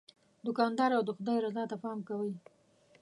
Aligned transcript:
دوکاندار 0.45 0.91
د 1.05 1.09
خدای 1.17 1.37
رضا 1.45 1.63
ته 1.71 1.75
پام 1.83 1.99
کوي. 2.07 2.33